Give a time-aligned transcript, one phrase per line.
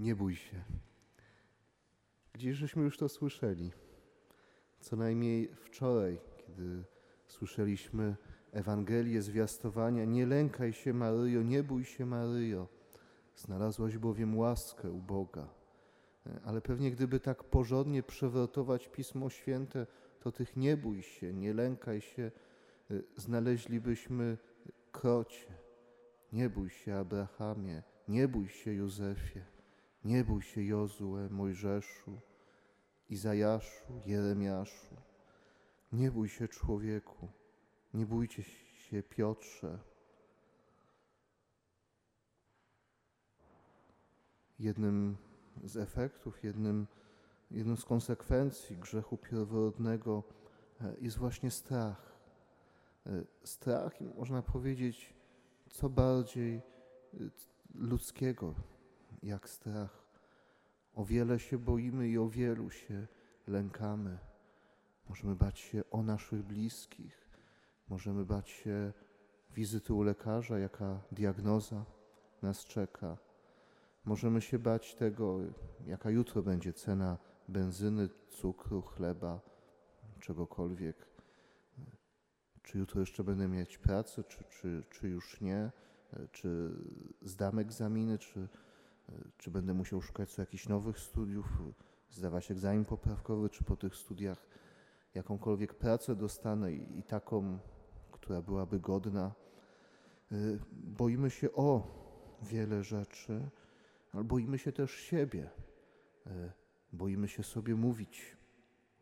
[0.00, 0.64] Nie bój się.
[2.32, 3.72] Gdzieś żeśmy już to słyszeli.
[4.80, 6.84] Co najmniej wczoraj, kiedy
[7.26, 8.16] słyszeliśmy
[8.52, 12.68] Ewangelię zwiastowania Nie lękaj się Maryjo, nie bój się Maryjo.
[13.36, 15.48] Znalazłaś bowiem łaskę u Boga.
[16.44, 19.86] Ale pewnie gdyby tak porządnie przewrotować Pismo Święte,
[20.20, 22.30] to tych nie bój się, nie lękaj się,
[23.16, 24.38] znaleźlibyśmy
[24.92, 25.52] krocie.
[26.32, 29.40] Nie bój się Abrahamie, nie bój się Józefie,
[30.04, 32.20] nie bój się Jozue, Mojżeszu,
[33.08, 34.96] Izajaszu, Jeremiaszu.
[35.92, 37.28] Nie bój się człowieku,
[37.94, 39.78] nie bójcie się Piotrze.
[44.58, 45.16] Jednym
[45.64, 46.86] z efektów, jednym,
[47.50, 50.22] jedną z konsekwencji grzechu pierworodnego
[50.80, 52.12] e, jest właśnie strach.
[53.06, 55.14] E, strach, można powiedzieć,
[55.70, 56.62] co bardziej e,
[57.74, 58.54] ludzkiego,
[59.22, 60.04] jak strach.
[60.94, 63.06] O wiele się boimy i o wielu się
[63.46, 64.18] lękamy.
[65.08, 67.28] Możemy bać się o naszych bliskich,
[67.88, 68.92] możemy bać się
[69.54, 71.84] wizyty u lekarza, jaka diagnoza
[72.42, 73.16] nas czeka.
[74.04, 75.38] Możemy się bać tego,
[75.86, 77.18] jaka jutro będzie cena
[77.48, 79.40] benzyny, cukru, chleba,
[80.20, 81.06] czegokolwiek.
[82.62, 85.72] Czy jutro jeszcze będę mieć pracę, czy, czy, czy już nie?
[86.32, 86.70] Czy
[87.22, 88.48] zdam egzaminy, czy,
[89.38, 91.46] czy będę musiał szukać jakichś nowych studiów,
[92.10, 94.46] zdawać egzamin poprawkowy, czy po tych studiach
[95.14, 97.58] jakąkolwiek pracę dostanę i, taką,
[98.12, 99.32] która byłaby godna.
[100.32, 101.86] Y, boimy się o
[102.42, 103.50] wiele rzeczy,
[104.12, 105.50] ale boimy się też siebie.
[106.26, 106.52] Y,
[106.92, 108.36] boimy się sobie mówić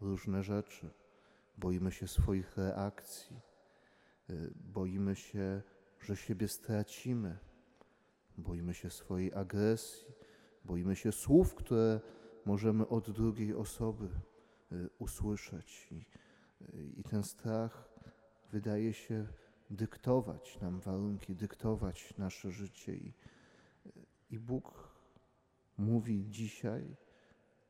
[0.00, 0.90] różne rzeczy.
[1.58, 3.40] Boimy się swoich reakcji.
[4.30, 5.62] Y, boimy się,
[6.00, 7.38] że siebie stracimy.
[8.38, 10.14] Boimy się swojej agresji.
[10.64, 12.00] Boimy się słów, które
[12.44, 14.08] możemy od drugiej osoby
[14.72, 15.88] Y, usłyszeć.
[15.90, 16.04] I,
[16.74, 17.88] y, I ten strach
[18.52, 19.26] wydaje się
[19.70, 22.94] dyktować nam warunki, dyktować nasze życie.
[22.94, 23.14] I,
[23.86, 23.92] y,
[24.30, 24.94] i Bóg
[25.78, 26.96] mówi dzisiaj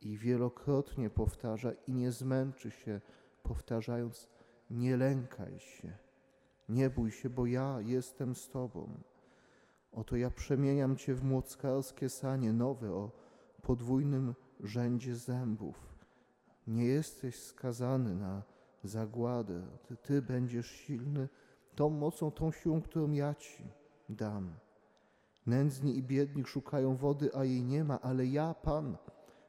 [0.00, 3.00] i wielokrotnie powtarza i nie zmęczy się
[3.42, 4.28] powtarzając:
[4.70, 5.96] Nie lękaj się,
[6.68, 9.02] nie bój się, bo ja jestem z Tobą.
[9.92, 13.10] Oto ja przemieniam Cię w młockarskie sanie nowe o
[13.62, 15.94] podwójnym rzędzie zębów.
[16.66, 18.42] Nie jesteś skazany na
[18.84, 19.62] zagładę.
[19.88, 21.28] Ty, ty będziesz silny
[21.74, 23.64] tą mocą, tą siłą, którą ja ci
[24.08, 24.54] dam.
[25.46, 28.96] Nędzni i biedni szukają wody, a jej nie ma, ale ja, Pan,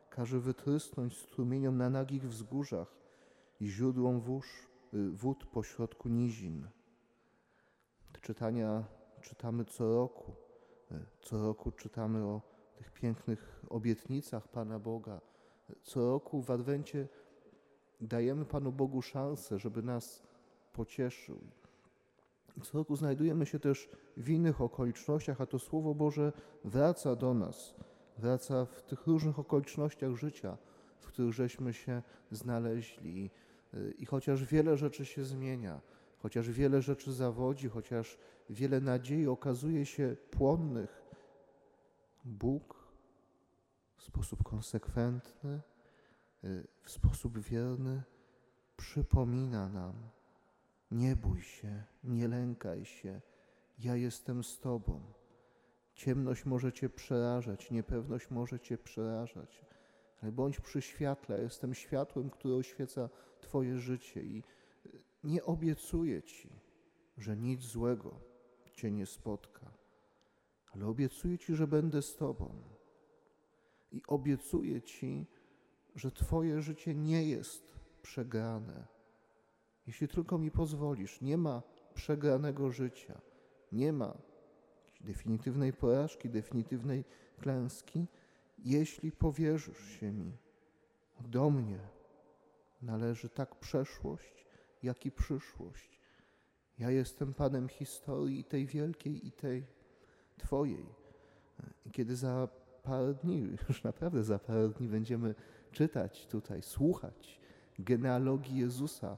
[0.09, 2.95] każę wytrysnąć strumieniom na nagich wzgórzach
[3.59, 6.67] i źródłom wóż, y, wód pośrodku nizin.
[8.11, 8.83] Te czytania
[9.23, 10.31] czytamy co roku.
[10.91, 12.41] Y, co roku czytamy o
[12.75, 15.21] tych pięknych obietnicach Pana Boga,
[15.83, 17.07] co roku w Adwencie
[18.01, 20.23] dajemy Panu Bogu szansę, żeby nas
[20.73, 21.39] pocieszył.
[22.63, 27.75] Co roku znajdujemy się też w innych okolicznościach, a to Słowo Boże wraca do nas,
[28.17, 30.57] wraca w tych różnych okolicznościach życia,
[30.99, 32.01] w których żeśmy się
[32.31, 33.31] znaleźli.
[33.97, 35.81] I chociaż wiele rzeczy się zmienia,
[36.23, 38.17] chociaż wiele rzeczy zawodzi, chociaż
[38.49, 41.03] wiele nadziei okazuje się płonnych,
[42.25, 42.93] Bóg
[43.95, 45.61] w sposób konsekwentny,
[46.43, 48.03] y, w sposób wierny
[48.77, 49.93] przypomina nam:
[50.91, 53.21] Nie bój się, nie lękaj się,
[53.79, 55.01] ja jestem z Tobą.
[55.93, 59.65] Ciemność może Cię przerażać, niepewność może Cię przerażać,
[60.21, 61.41] ale bądź przy świetle.
[61.41, 63.09] Jestem światłem, które oświeca
[63.41, 64.43] Twoje życie i
[65.23, 66.49] nie obiecuję Ci,
[67.17, 68.19] że nic złego
[68.73, 69.71] Cię nie spotka,
[70.73, 72.55] ale obiecuję Ci, że będę z Tobą
[73.91, 75.27] i obiecuję Ci,
[75.95, 78.87] że Twoje życie nie jest przegrane.
[79.87, 81.61] Jeśli tylko mi pozwolisz, nie ma
[81.93, 83.21] przegranego życia,
[83.71, 84.17] nie ma
[85.01, 87.05] definitywnej porażki, definitywnej
[87.39, 88.07] klęski,
[88.57, 90.37] jeśli powierzysz się mi.
[91.19, 91.79] Do mnie
[92.81, 94.42] należy tak przeszłość,
[94.83, 95.99] jak i przyszłość.
[96.79, 99.65] Ja jestem Panem historii tej wielkiej, i tej
[100.37, 100.85] Twojej.
[101.85, 102.47] I kiedy za
[102.83, 105.35] parę dni, już naprawdę za parę dni będziemy
[105.71, 107.39] czytać tutaj, słuchać
[107.79, 109.17] genealogii Jezusa,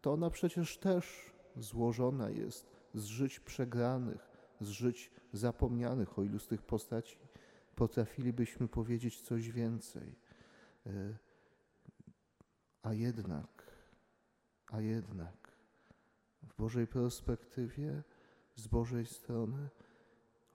[0.00, 4.28] to ona przecież też złożona jest z żyć przegranych,
[4.60, 7.18] z żyć zapomnianych, o ilu z tych postaci
[7.74, 10.14] potrafilibyśmy powiedzieć coś więcej.
[10.86, 10.90] E,
[12.82, 13.51] a jednak,
[14.72, 15.52] a jednak
[16.42, 18.02] w Bożej perspektywie,
[18.54, 19.68] z Bożej strony,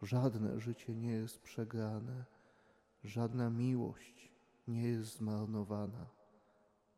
[0.02, 2.26] Żadne życie nie jest przegrane,
[3.04, 4.32] żadna miłość
[4.68, 6.10] nie jest zmarnowana,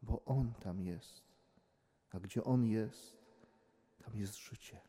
[0.01, 1.24] bo On tam jest.
[2.12, 3.18] A gdzie On jest,
[4.04, 4.81] tam jest życie.